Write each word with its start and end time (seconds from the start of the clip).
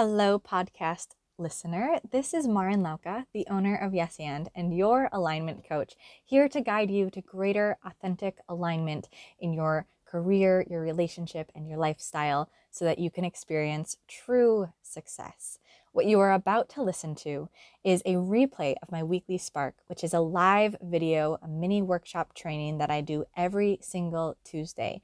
Hello, 0.00 0.38
podcast 0.38 1.16
listener. 1.38 1.98
This 2.08 2.32
is 2.32 2.46
Marin 2.46 2.84
Lauka, 2.84 3.24
the 3.34 3.44
owner 3.50 3.74
of 3.74 3.94
Yes 3.94 4.14
and, 4.20 4.48
and 4.54 4.72
your 4.72 5.08
alignment 5.10 5.68
coach, 5.68 5.96
here 6.24 6.48
to 6.50 6.60
guide 6.60 6.88
you 6.88 7.10
to 7.10 7.20
greater 7.20 7.78
authentic 7.84 8.38
alignment 8.48 9.08
in 9.40 9.52
your 9.52 9.88
career, 10.06 10.64
your 10.70 10.82
relationship, 10.82 11.50
and 11.52 11.68
your 11.68 11.78
lifestyle 11.78 12.48
so 12.70 12.84
that 12.84 13.00
you 13.00 13.10
can 13.10 13.24
experience 13.24 13.96
true 14.06 14.68
success. 14.82 15.58
What 15.90 16.06
you 16.06 16.20
are 16.20 16.32
about 16.32 16.68
to 16.70 16.82
listen 16.82 17.16
to 17.16 17.48
is 17.82 18.02
a 18.04 18.14
replay 18.14 18.76
of 18.80 18.92
my 18.92 19.02
weekly 19.02 19.36
Spark, 19.36 19.74
which 19.88 20.04
is 20.04 20.14
a 20.14 20.20
live 20.20 20.76
video, 20.80 21.38
a 21.42 21.48
mini 21.48 21.82
workshop 21.82 22.34
training 22.34 22.78
that 22.78 22.88
I 22.90 23.00
do 23.00 23.24
every 23.36 23.78
single 23.82 24.36
Tuesday. 24.44 25.00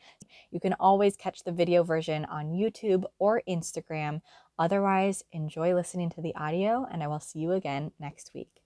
You 0.50 0.60
can 0.60 0.74
always 0.74 1.16
catch 1.16 1.42
the 1.42 1.52
video 1.52 1.82
version 1.82 2.24
on 2.26 2.52
YouTube 2.52 3.04
or 3.18 3.42
Instagram. 3.48 4.20
Otherwise, 4.58 5.24
enjoy 5.32 5.74
listening 5.74 6.10
to 6.10 6.20
the 6.20 6.34
audio, 6.36 6.86
and 6.90 7.02
I 7.02 7.08
will 7.08 7.20
see 7.20 7.40
you 7.40 7.52
again 7.52 7.90
next 7.98 8.32
week. 8.34 8.62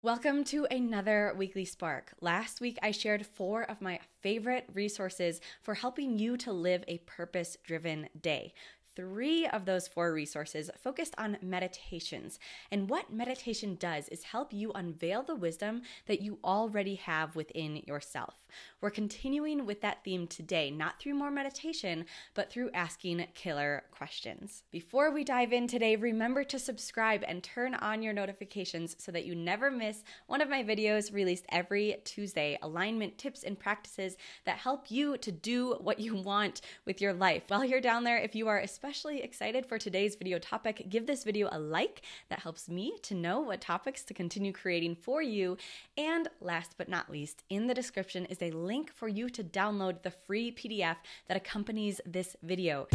Welcome 0.00 0.44
to 0.44 0.64
another 0.70 1.34
weekly 1.36 1.64
spark. 1.64 2.12
Last 2.20 2.60
week, 2.60 2.78
I 2.82 2.92
shared 2.92 3.26
four 3.26 3.62
of 3.64 3.82
my 3.82 3.98
favorite 4.20 4.68
resources 4.72 5.40
for 5.60 5.74
helping 5.74 6.20
you 6.20 6.36
to 6.36 6.52
live 6.52 6.84
a 6.86 6.98
purpose 6.98 7.56
driven 7.64 8.08
day. 8.20 8.54
Three 8.98 9.46
of 9.46 9.64
those 9.64 9.86
four 9.86 10.12
resources 10.12 10.72
focused 10.76 11.14
on 11.16 11.36
meditations. 11.40 12.40
And 12.72 12.90
what 12.90 13.12
meditation 13.12 13.76
does 13.76 14.08
is 14.08 14.24
help 14.24 14.52
you 14.52 14.72
unveil 14.72 15.22
the 15.22 15.36
wisdom 15.36 15.82
that 16.06 16.20
you 16.20 16.40
already 16.42 16.96
have 16.96 17.36
within 17.36 17.76
yourself. 17.86 18.34
We're 18.80 18.90
continuing 18.90 19.66
with 19.66 19.82
that 19.82 20.02
theme 20.02 20.26
today, 20.26 20.70
not 20.72 20.98
through 20.98 21.14
more 21.14 21.30
meditation, 21.30 22.06
but 22.34 22.50
through 22.50 22.70
asking 22.74 23.24
killer 23.34 23.84
questions. 23.92 24.64
Before 24.72 25.12
we 25.12 25.22
dive 25.22 25.52
in 25.52 25.68
today, 25.68 25.94
remember 25.94 26.42
to 26.44 26.58
subscribe 26.58 27.22
and 27.28 27.40
turn 27.40 27.74
on 27.76 28.02
your 28.02 28.14
notifications 28.14 28.96
so 28.98 29.12
that 29.12 29.26
you 29.26 29.36
never 29.36 29.70
miss 29.70 30.02
one 30.26 30.40
of 30.40 30.48
my 30.48 30.64
videos 30.64 31.12
released 31.12 31.44
every 31.50 31.98
Tuesday 32.04 32.58
alignment 32.62 33.16
tips 33.16 33.44
and 33.44 33.60
practices 33.60 34.16
that 34.44 34.56
help 34.56 34.90
you 34.90 35.16
to 35.18 35.30
do 35.30 35.74
what 35.80 36.00
you 36.00 36.16
want 36.16 36.62
with 36.84 37.00
your 37.00 37.12
life. 37.12 37.44
While 37.46 37.64
you're 37.64 37.80
down 37.80 38.02
there, 38.02 38.18
if 38.18 38.34
you 38.34 38.48
are 38.48 38.58
especially 38.58 38.87
especially 38.88 39.22
excited 39.22 39.66
for 39.66 39.76
today's 39.76 40.16
video 40.16 40.38
topic, 40.38 40.86
give 40.88 41.06
this 41.06 41.22
video 41.22 41.46
a 41.52 41.58
like. 41.58 42.00
That 42.30 42.38
helps 42.38 42.70
me 42.70 42.96
to 43.02 43.14
know 43.14 43.38
what 43.40 43.60
topics 43.60 44.02
to 44.04 44.14
continue 44.14 44.50
creating 44.50 44.94
for 44.96 45.20
you. 45.20 45.58
And 45.98 46.26
last 46.40 46.76
but 46.78 46.88
not 46.88 47.10
least, 47.10 47.44
in 47.50 47.66
the 47.66 47.74
description 47.74 48.24
is 48.24 48.40
a 48.40 48.50
link 48.50 48.90
for 48.90 49.06
you 49.06 49.28
to 49.28 49.44
download 49.44 50.02
the 50.02 50.10
free 50.10 50.50
PDF 50.52 50.96
that 51.26 51.36
accompanies 51.36 52.00
this 52.06 52.34
video. 52.42 52.88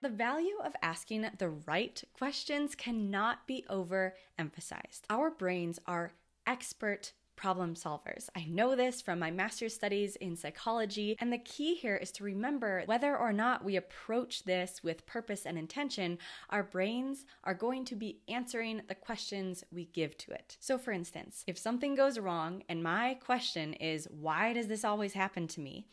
The 0.00 0.08
value 0.08 0.58
of 0.64 0.76
asking 0.80 1.28
the 1.38 1.48
right 1.48 2.00
questions 2.12 2.76
cannot 2.76 3.48
be 3.48 3.64
overemphasized. 3.68 5.00
Our 5.10 5.32
brains 5.32 5.80
are 5.86 6.12
expert 6.46 7.14
problem 7.38 7.74
solvers. 7.74 8.28
I 8.34 8.46
know 8.48 8.74
this 8.74 9.00
from 9.00 9.20
my 9.20 9.30
master's 9.30 9.72
studies 9.72 10.16
in 10.16 10.34
psychology, 10.34 11.16
and 11.20 11.32
the 11.32 11.38
key 11.38 11.76
here 11.76 11.94
is 11.94 12.10
to 12.12 12.24
remember 12.24 12.82
whether 12.86 13.16
or 13.16 13.32
not 13.32 13.64
we 13.64 13.76
approach 13.76 14.42
this 14.42 14.82
with 14.82 15.06
purpose 15.06 15.46
and 15.46 15.56
intention, 15.56 16.18
our 16.50 16.64
brains 16.64 17.24
are 17.44 17.54
going 17.54 17.84
to 17.84 17.94
be 17.94 18.18
answering 18.28 18.82
the 18.88 18.94
questions 18.96 19.62
we 19.70 19.84
give 19.84 20.18
to 20.18 20.32
it. 20.32 20.56
So, 20.58 20.78
for 20.78 20.90
instance, 20.90 21.44
if 21.46 21.56
something 21.56 21.94
goes 21.94 22.18
wrong 22.18 22.64
and 22.68 22.82
my 22.82 23.14
question 23.14 23.72
is, 23.74 24.08
Why 24.10 24.52
does 24.52 24.66
this 24.66 24.84
always 24.84 25.12
happen 25.12 25.46
to 25.48 25.60
me? 25.60 25.86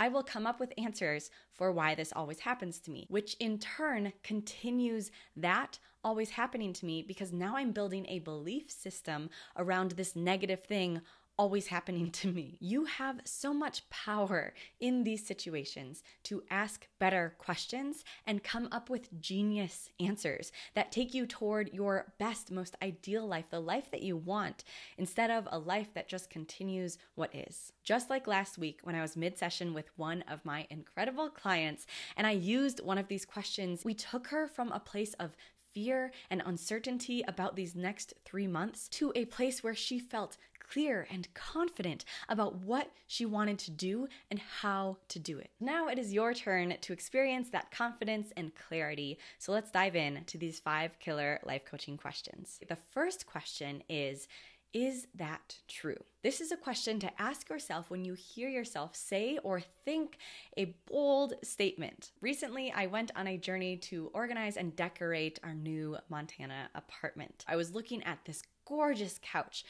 I 0.00 0.08
will 0.08 0.22
come 0.22 0.46
up 0.46 0.58
with 0.58 0.72
answers 0.78 1.30
for 1.52 1.70
why 1.70 1.94
this 1.94 2.12
always 2.16 2.40
happens 2.40 2.80
to 2.80 2.90
me, 2.90 3.06
which 3.10 3.36
in 3.38 3.58
turn 3.58 4.14
continues 4.22 5.10
that 5.36 5.78
always 6.02 6.30
happening 6.30 6.72
to 6.72 6.86
me 6.86 7.02
because 7.02 7.34
now 7.34 7.56
I'm 7.56 7.72
building 7.72 8.06
a 8.08 8.20
belief 8.20 8.70
system 8.70 9.28
around 9.58 9.92
this 9.92 10.16
negative 10.16 10.64
thing 10.64 11.02
always 11.40 11.68
happening 11.68 12.10
to 12.10 12.28
me. 12.30 12.58
You 12.60 12.84
have 12.84 13.22
so 13.24 13.54
much 13.54 13.88
power 13.88 14.52
in 14.78 15.04
these 15.04 15.26
situations 15.26 16.02
to 16.24 16.42
ask 16.50 16.86
better 16.98 17.34
questions 17.38 18.04
and 18.26 18.44
come 18.44 18.68
up 18.70 18.90
with 18.90 19.18
genius 19.22 19.88
answers 19.98 20.52
that 20.74 20.92
take 20.92 21.14
you 21.14 21.24
toward 21.24 21.72
your 21.72 22.12
best, 22.18 22.52
most 22.52 22.76
ideal 22.82 23.26
life, 23.26 23.46
the 23.48 23.58
life 23.58 23.90
that 23.90 24.02
you 24.02 24.18
want, 24.18 24.64
instead 24.98 25.30
of 25.30 25.48
a 25.50 25.58
life 25.58 25.94
that 25.94 26.10
just 26.10 26.28
continues 26.28 26.98
what 27.14 27.34
is. 27.34 27.72
Just 27.84 28.10
like 28.10 28.26
last 28.26 28.58
week 28.58 28.80
when 28.82 28.94
I 28.94 29.00
was 29.00 29.16
mid 29.16 29.38
session 29.38 29.72
with 29.72 29.88
one 29.96 30.22
of 30.28 30.44
my 30.44 30.66
incredible 30.68 31.30
clients 31.30 31.86
and 32.18 32.26
I 32.26 32.32
used 32.32 32.84
one 32.84 32.98
of 32.98 33.08
these 33.08 33.24
questions, 33.24 33.82
we 33.82 33.94
took 33.94 34.26
her 34.26 34.46
from 34.46 34.70
a 34.72 34.78
place 34.78 35.14
of 35.14 35.34
fear 35.72 36.10
and 36.30 36.42
uncertainty 36.44 37.22
about 37.26 37.56
these 37.56 37.74
next 37.74 38.14
three 38.24 38.46
months 38.46 38.88
to 38.88 39.12
a 39.14 39.24
place 39.26 39.62
where 39.62 39.74
she 39.74 39.98
felt 39.98 40.36
clear 40.70 41.06
and 41.10 41.32
confident 41.34 42.04
about 42.28 42.56
what 42.56 42.90
she 43.06 43.24
wanted 43.26 43.58
to 43.58 43.70
do 43.70 44.06
and 44.30 44.40
how 44.60 44.96
to 45.08 45.18
do 45.18 45.38
it. 45.38 45.50
Now 45.60 45.88
it 45.88 45.98
is 45.98 46.12
your 46.12 46.34
turn 46.34 46.74
to 46.80 46.92
experience 46.92 47.50
that 47.50 47.70
confidence 47.70 48.32
and 48.36 48.52
clarity. 48.54 49.18
So 49.38 49.52
let's 49.52 49.70
dive 49.70 49.96
in 49.96 50.24
to 50.26 50.38
these 50.38 50.60
five 50.60 50.98
killer 51.00 51.40
life 51.44 51.64
coaching 51.64 51.96
questions. 51.96 52.60
The 52.68 52.76
first 52.76 53.26
question 53.26 53.82
is, 53.88 54.28
is 54.72 55.08
that 55.16 55.56
true? 55.66 55.96
This 56.22 56.40
is 56.40 56.52
a 56.52 56.56
question 56.56 57.00
to 57.00 57.20
ask 57.20 57.48
yourself 57.48 57.90
when 57.90 58.04
you 58.04 58.14
hear 58.14 58.48
yourself 58.48 58.94
say 58.94 59.38
or 59.42 59.60
think 59.84 60.18
a 60.56 60.76
bold 60.86 61.34
statement. 61.42 62.12
Recently, 62.20 62.70
I 62.70 62.86
went 62.86 63.10
on 63.16 63.26
a 63.26 63.36
journey 63.36 63.78
to 63.78 64.10
organize 64.14 64.56
and 64.56 64.76
decorate 64.76 65.40
our 65.42 65.54
new 65.54 65.96
Montana 66.08 66.70
apartment. 66.76 67.44
I 67.48 67.56
was 67.56 67.74
looking 67.74 68.04
at 68.04 68.24
this 68.24 68.42
gorgeous 68.64 69.18
couch 69.20 69.64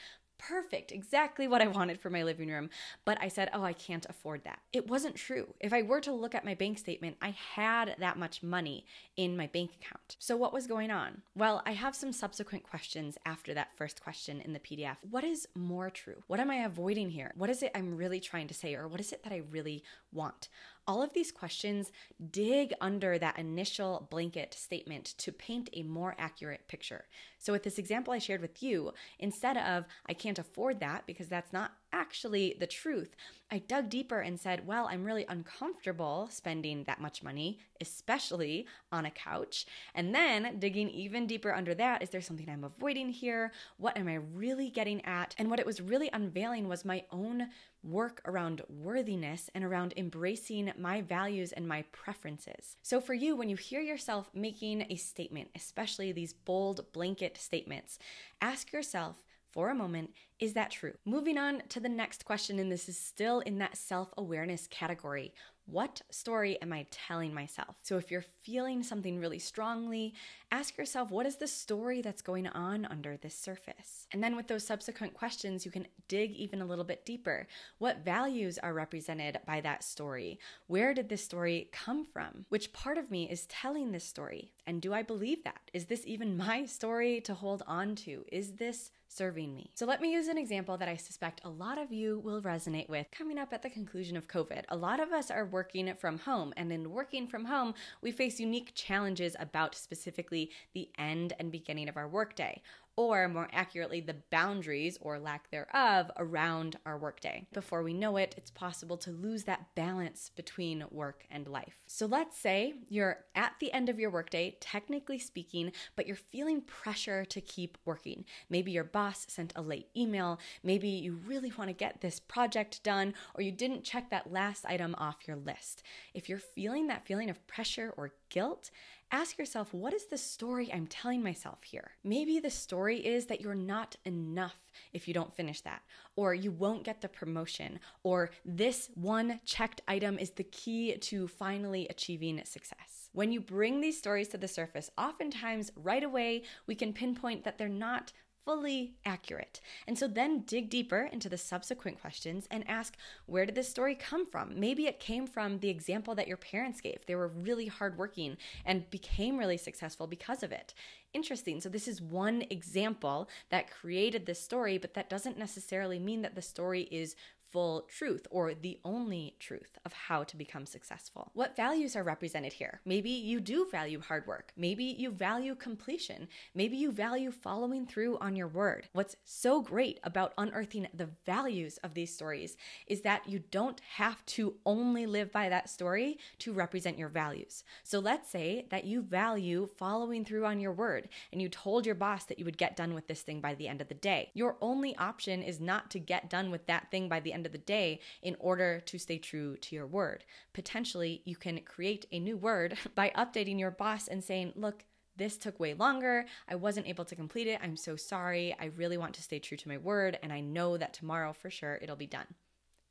perfect, 0.47 0.91
exactly 0.91 1.47
what 1.47 1.61
I 1.61 1.67
wanted 1.67 1.99
for 1.99 2.09
my 2.09 2.23
living 2.23 2.49
room. 2.49 2.69
But 3.05 3.17
I 3.21 3.27
said, 3.27 3.49
oh, 3.53 3.63
I 3.63 3.73
can't 3.73 4.05
afford 4.09 4.43
that. 4.43 4.59
It 4.73 4.89
wasn't 4.89 5.15
true. 5.15 5.53
If 5.59 5.73
I 5.73 5.81
were 5.81 6.01
to 6.01 6.11
look 6.11 6.35
at 6.35 6.45
my 6.45 6.55
bank 6.55 6.77
statement, 6.77 7.17
I 7.21 7.35
had 7.55 7.95
that 7.99 8.17
much 8.17 8.43
money 8.43 8.85
in 9.15 9.37
my 9.37 9.47
bank 9.47 9.71
account. 9.79 10.17
So 10.19 10.35
what 10.35 10.53
was 10.53 10.67
going 10.67 10.91
on? 10.91 11.21
Well, 11.35 11.61
I 11.65 11.73
have 11.73 11.95
some 11.95 12.11
subsequent 12.11 12.63
questions 12.63 13.17
after 13.25 13.53
that 13.53 13.75
first 13.77 14.03
question 14.03 14.41
in 14.41 14.53
the 14.53 14.59
PDF. 14.59 14.97
What 15.09 15.23
is 15.23 15.47
more 15.55 15.89
true? 15.89 16.23
What 16.27 16.39
am 16.39 16.49
I 16.49 16.57
avoiding 16.57 17.09
here? 17.09 17.31
What 17.35 17.49
is 17.49 17.63
it 17.63 17.71
I'm 17.75 17.95
really 17.95 18.19
trying 18.19 18.47
to 18.47 18.53
say? 18.53 18.75
Or 18.75 18.87
what 18.87 18.99
is 18.99 19.11
it 19.11 19.23
that 19.23 19.33
I 19.33 19.43
really 19.51 19.83
want? 20.11 20.49
All 20.87 21.01
of 21.01 21.13
these 21.13 21.31
questions 21.31 21.91
dig 22.31 22.73
under 22.81 23.17
that 23.17 23.37
initial 23.37 24.07
blanket 24.09 24.53
statement 24.53 25.05
to 25.19 25.31
paint 25.31 25.69
a 25.73 25.83
more 25.83 26.15
accurate 26.17 26.67
picture. 26.67 27.05
So, 27.37 27.53
with 27.53 27.63
this 27.63 27.77
example 27.77 28.13
I 28.13 28.17
shared 28.17 28.41
with 28.41 28.63
you, 28.63 28.93
instead 29.19 29.57
of, 29.57 29.85
I 30.07 30.13
can't 30.13 30.39
afford 30.39 30.79
that 30.79 31.05
because 31.05 31.27
that's 31.27 31.53
not 31.53 31.71
actually 31.93 32.55
the 32.59 32.67
truth. 32.67 33.15
I 33.51 33.59
dug 33.59 33.89
deeper 33.89 34.19
and 34.19 34.39
said, 34.39 34.65
well, 34.65 34.87
I'm 34.89 35.03
really 35.03 35.25
uncomfortable 35.27 36.29
spending 36.31 36.85
that 36.85 37.01
much 37.01 37.21
money, 37.21 37.59
especially 37.81 38.65
on 38.91 39.05
a 39.05 39.11
couch. 39.11 39.65
And 39.93 40.15
then 40.15 40.57
digging 40.57 40.89
even 40.89 41.27
deeper 41.27 41.53
under 41.53 41.75
that, 41.75 42.01
is 42.01 42.09
there 42.09 42.21
something 42.21 42.49
I'm 42.49 42.63
avoiding 42.63 43.09
here? 43.09 43.51
What 43.77 43.97
am 43.97 44.07
I 44.07 44.15
really 44.15 44.69
getting 44.69 45.03
at? 45.05 45.35
And 45.37 45.49
what 45.49 45.59
it 45.59 45.65
was 45.65 45.81
really 45.81 46.09
unveiling 46.13 46.69
was 46.69 46.85
my 46.85 47.03
own 47.11 47.49
work 47.83 48.21
around 48.25 48.61
worthiness 48.69 49.49
and 49.53 49.63
around 49.63 49.93
embracing 49.97 50.71
my 50.77 51.01
values 51.01 51.51
and 51.51 51.67
my 51.67 51.83
preferences. 51.91 52.77
So, 52.81 53.01
for 53.01 53.13
you, 53.13 53.35
when 53.35 53.49
you 53.49 53.55
hear 53.55 53.81
yourself 53.81 54.29
making 54.33 54.85
a 54.89 54.95
statement, 54.95 55.49
especially 55.55 56.11
these 56.11 56.33
bold 56.33 56.91
blanket 56.93 57.37
statements, 57.37 57.99
ask 58.39 58.71
yourself, 58.71 59.23
for 59.51 59.69
a 59.69 59.75
moment, 59.75 60.11
is 60.39 60.53
that 60.53 60.71
true? 60.71 60.93
Moving 61.05 61.37
on 61.37 61.63
to 61.69 61.79
the 61.79 61.89
next 61.89 62.25
question, 62.25 62.59
and 62.59 62.71
this 62.71 62.89
is 62.89 62.97
still 62.97 63.39
in 63.41 63.57
that 63.59 63.77
self 63.77 64.13
awareness 64.17 64.67
category. 64.67 65.33
What 65.71 66.01
story 66.09 66.61
am 66.61 66.73
I 66.73 66.85
telling 66.91 67.33
myself? 67.33 67.77
So, 67.81 67.95
if 67.95 68.11
you're 68.11 68.25
feeling 68.43 68.83
something 68.83 69.21
really 69.21 69.39
strongly, 69.39 70.13
ask 70.51 70.77
yourself, 70.77 71.11
what 71.11 71.25
is 71.25 71.37
the 71.37 71.47
story 71.47 72.01
that's 72.01 72.21
going 72.21 72.47
on 72.47 72.85
under 72.85 73.15
this 73.15 73.35
surface? 73.35 74.05
And 74.11 74.21
then, 74.21 74.35
with 74.35 74.49
those 74.49 74.67
subsequent 74.67 75.13
questions, 75.13 75.63
you 75.65 75.71
can 75.71 75.87
dig 76.09 76.31
even 76.31 76.61
a 76.61 76.65
little 76.65 76.83
bit 76.83 77.05
deeper. 77.05 77.47
What 77.77 78.03
values 78.03 78.57
are 78.57 78.73
represented 78.73 79.39
by 79.47 79.61
that 79.61 79.85
story? 79.85 80.39
Where 80.67 80.93
did 80.93 81.07
this 81.07 81.23
story 81.23 81.69
come 81.71 82.03
from? 82.03 82.45
Which 82.49 82.73
part 82.73 82.97
of 82.97 83.09
me 83.09 83.29
is 83.29 83.45
telling 83.45 83.93
this 83.93 84.03
story? 84.03 84.51
And 84.67 84.81
do 84.81 84.93
I 84.93 85.03
believe 85.03 85.45
that? 85.45 85.71
Is 85.73 85.85
this 85.85 86.03
even 86.05 86.35
my 86.47 86.65
story 86.65 87.21
to 87.21 87.33
hold 87.33 87.63
on 87.65 87.95
to? 87.95 88.25
Is 88.29 88.53
this 88.53 88.91
serving 89.07 89.55
me? 89.55 89.71
So, 89.75 89.85
let 89.85 90.01
me 90.01 90.11
use 90.11 90.27
an 90.27 90.37
example 90.37 90.75
that 90.77 90.89
I 90.89 90.97
suspect 90.97 91.39
a 91.45 91.49
lot 91.49 91.77
of 91.77 91.93
you 91.93 92.19
will 92.19 92.41
resonate 92.41 92.89
with 92.89 93.07
coming 93.09 93.37
up 93.37 93.53
at 93.53 93.61
the 93.61 93.69
conclusion 93.69 94.17
of 94.17 94.27
COVID. 94.27 94.63
A 94.67 94.75
lot 94.75 94.99
of 94.99 95.13
us 95.13 95.31
are 95.31 95.45
working 95.45 95.60
from 95.99 96.17
home, 96.19 96.53
and 96.57 96.71
in 96.71 96.91
working 96.91 97.27
from 97.27 97.45
home, 97.45 97.73
we 98.01 98.11
face 98.11 98.39
unique 98.39 98.71
challenges 98.75 99.35
about 99.39 99.75
specifically 99.75 100.51
the 100.73 100.89
end 100.97 101.33
and 101.39 101.51
beginning 101.51 101.89
of 101.89 101.97
our 101.97 102.07
workday. 102.07 102.61
Or 102.95 103.27
more 103.27 103.47
accurately, 103.51 104.01
the 104.01 104.17
boundaries 104.29 104.97
or 105.01 105.19
lack 105.19 105.49
thereof 105.49 106.11
around 106.17 106.77
our 106.85 106.97
workday. 106.97 107.47
Before 107.53 107.83
we 107.83 107.93
know 107.93 108.17
it, 108.17 108.35
it's 108.37 108.51
possible 108.51 108.97
to 108.97 109.11
lose 109.11 109.43
that 109.45 109.73
balance 109.75 110.31
between 110.35 110.85
work 110.91 111.25
and 111.31 111.47
life. 111.47 111.79
So 111.87 112.05
let's 112.05 112.37
say 112.37 112.73
you're 112.89 113.25
at 113.35 113.53
the 113.59 113.71
end 113.71 113.89
of 113.89 113.99
your 113.99 114.09
workday, 114.09 114.57
technically 114.59 115.19
speaking, 115.19 115.71
but 115.95 116.05
you're 116.07 116.15
feeling 116.15 116.61
pressure 116.61 117.25
to 117.25 117.41
keep 117.41 117.77
working. 117.85 118.25
Maybe 118.49 118.71
your 118.71 118.83
boss 118.83 119.25
sent 119.29 119.53
a 119.55 119.61
late 119.61 119.87
email, 119.95 120.39
maybe 120.63 120.89
you 120.89 121.19
really 121.25 121.51
want 121.57 121.69
to 121.69 121.73
get 121.73 122.01
this 122.01 122.19
project 122.19 122.83
done, 122.83 123.13
or 123.35 123.41
you 123.41 123.51
didn't 123.51 123.83
check 123.83 124.09
that 124.09 124.31
last 124.31 124.65
item 124.65 124.95
off 124.97 125.27
your 125.27 125.37
list. 125.37 125.83
If 126.13 126.29
you're 126.29 126.39
feeling 126.39 126.87
that 126.87 127.05
feeling 127.05 127.29
of 127.29 127.45
pressure 127.47 127.93
or 127.97 128.13
guilt, 128.29 128.71
ask 129.11 129.37
yourself 129.37 129.73
what 129.73 129.93
is 129.93 130.05
the 130.05 130.17
story 130.17 130.71
I'm 130.71 130.87
telling 130.87 131.21
myself 131.21 131.63
here? 131.63 131.91
Maybe 132.03 132.39
the 132.39 132.49
story 132.49 133.05
is 133.05 133.25
that 133.27 133.41
you're 133.41 133.55
not 133.55 133.95
enough 134.05 134.55
if 134.93 135.07
you 135.07 135.13
don't 135.13 135.35
finish 135.35 135.61
that, 135.61 135.81
or 136.15 136.33
you 136.33 136.51
won't 136.51 136.83
get 136.83 137.01
the 137.01 137.09
promotion, 137.09 137.79
or 138.03 138.31
this 138.45 138.89
one 138.95 139.39
checked 139.45 139.81
item 139.87 140.17
is 140.17 140.31
the 140.31 140.43
key 140.43 140.97
to 140.97 141.27
finally 141.27 141.87
achieving 141.89 142.41
success. 142.45 143.09
When 143.13 143.31
you 143.31 143.41
bring 143.41 143.81
these 143.81 143.97
stories 143.97 144.29
to 144.29 144.37
the 144.37 144.47
surface, 144.47 144.89
oftentimes 144.97 145.71
right 145.75 146.03
away 146.03 146.43
we 146.65 146.75
can 146.75 146.93
pinpoint 146.93 147.43
that 147.43 147.57
they're 147.57 147.67
not 147.67 148.13
fully 148.45 148.93
accurate. 149.05 149.61
And 149.87 149.97
so 149.97 150.07
then 150.07 150.41
dig 150.41 150.69
deeper 150.69 151.09
into 151.11 151.29
the 151.29 151.37
subsequent 151.37 152.01
questions 152.01 152.47
and 152.49 152.67
ask 152.67 152.95
where 153.25 153.45
did 153.45 153.55
this 153.55 153.69
story 153.69 153.95
come 153.95 154.25
from? 154.25 154.59
Maybe 154.59 154.87
it 154.87 154.99
came 154.99 155.27
from 155.27 155.59
the 155.59 155.69
example 155.69 156.15
that 156.15 156.27
your 156.27 156.37
parents 156.37 156.81
gave. 156.81 157.05
They 157.05 157.15
were 157.15 157.27
really 157.27 157.67
hardworking 157.67 158.37
and 158.65 158.89
became 158.89 159.37
really 159.37 159.57
successful 159.57 160.07
because 160.07 160.43
of 160.43 160.51
it. 160.51 160.73
Interesting. 161.13 161.59
So, 161.59 161.67
this 161.67 161.87
is 161.87 162.01
one 162.01 162.43
example 162.49 163.27
that 163.49 163.69
created 163.69 164.25
this 164.25 164.41
story, 164.41 164.77
but 164.77 164.93
that 164.93 165.09
doesn't 165.09 165.37
necessarily 165.37 165.99
mean 165.99 166.21
that 166.21 166.35
the 166.35 166.41
story 166.41 166.83
is 166.83 167.15
full 167.51 167.81
truth 167.81 168.25
or 168.31 168.53
the 168.53 168.79
only 168.85 169.35
truth 169.39 169.77
of 169.85 169.93
how 169.93 170.23
to 170.23 170.37
become 170.37 170.65
successful. 170.65 171.31
What 171.33 171.55
values 171.55 171.95
are 171.95 172.03
represented 172.03 172.53
here? 172.53 172.81
Maybe 172.85 173.09
you 173.09 173.39
do 173.39 173.67
value 173.69 173.99
hard 173.99 174.25
work. 174.27 174.53
Maybe 174.55 174.83
you 174.83 175.11
value 175.11 175.55
completion. 175.55 176.27
Maybe 176.55 176.77
you 176.77 176.91
value 176.91 177.31
following 177.31 177.85
through 177.85 178.17
on 178.19 178.35
your 178.35 178.47
word. 178.47 178.87
What's 178.93 179.15
so 179.25 179.61
great 179.61 179.99
about 180.03 180.33
unearthing 180.37 180.87
the 180.93 181.09
values 181.25 181.77
of 181.83 181.93
these 181.93 182.13
stories 182.13 182.57
is 182.87 183.01
that 183.01 183.27
you 183.27 183.39
don't 183.51 183.81
have 183.95 184.25
to 184.27 184.55
only 184.65 185.05
live 185.05 185.31
by 185.31 185.49
that 185.49 185.69
story 185.69 186.17
to 186.39 186.53
represent 186.53 186.97
your 186.97 187.09
values. 187.09 187.63
So 187.83 187.99
let's 187.99 188.29
say 188.29 188.67
that 188.69 188.85
you 188.85 189.01
value 189.01 189.67
following 189.77 190.25
through 190.25 190.45
on 190.45 190.59
your 190.59 190.71
word 190.73 191.09
and 191.31 191.41
you 191.41 191.49
told 191.49 191.85
your 191.85 191.95
boss 191.95 192.25
that 192.25 192.39
you 192.39 192.45
would 192.45 192.57
get 192.57 192.75
done 192.75 192.93
with 192.93 193.07
this 193.07 193.21
thing 193.21 193.41
by 193.41 193.55
the 193.55 193.67
end 193.67 193.81
of 193.81 193.87
the 193.87 193.93
day. 193.93 194.31
Your 194.33 194.57
only 194.61 194.95
option 194.97 195.41
is 195.41 195.59
not 195.59 195.89
to 195.91 195.99
get 195.99 196.29
done 196.29 196.51
with 196.51 196.67
that 196.67 196.89
thing 196.91 197.09
by 197.09 197.19
the 197.19 197.33
end 197.33 197.40
end 197.41 197.47
of 197.47 197.51
the 197.51 197.57
day 197.57 197.99
in 198.21 198.35
order 198.39 198.79
to 198.81 198.99
stay 198.99 199.17
true 199.17 199.57
to 199.57 199.75
your 199.75 199.87
word. 199.87 200.23
Potentially, 200.53 201.23
you 201.25 201.35
can 201.35 201.59
create 201.61 202.05
a 202.11 202.19
new 202.19 202.37
word 202.37 202.77
by 202.95 203.11
updating 203.17 203.59
your 203.59 203.71
boss 203.71 204.07
and 204.07 204.23
saying, 204.23 204.53
look, 204.55 204.85
this 205.17 205.37
took 205.37 205.59
way 205.59 205.73
longer. 205.73 206.25
I 206.47 206.55
wasn't 206.55 206.87
able 206.87 207.05
to 207.05 207.15
complete 207.15 207.47
it. 207.47 207.59
I'm 207.63 207.75
so 207.75 207.95
sorry. 207.95 208.55
I 208.59 208.65
really 208.65 208.97
want 208.97 209.15
to 209.15 209.23
stay 209.23 209.39
true 209.39 209.57
to 209.57 209.67
my 209.67 209.77
word, 209.77 210.19
and 210.21 210.31
I 210.31 210.39
know 210.39 210.77
that 210.77 210.93
tomorrow 210.93 211.33
for 211.33 211.49
sure 211.49 211.79
it'll 211.81 211.95
be 211.95 212.07
done 212.07 212.27